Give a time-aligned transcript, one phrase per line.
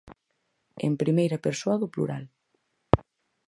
[0.87, 2.23] En primeira persoa do plural.